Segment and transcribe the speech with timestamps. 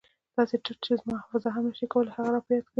[0.35, 2.69] داسې تت چې زما حافظه هم نه شي کولای هغه را په یاد کړي.